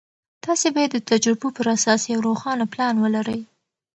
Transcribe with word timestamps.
تاسې 0.45 0.67
باید 0.75 0.91
د 0.93 0.99
تجربو 1.09 1.47
پر 1.57 1.65
اساس 1.75 2.01
یو 2.11 2.19
روښانه 2.27 2.65
پلان 2.73 2.95
ولرئ. 3.03 3.41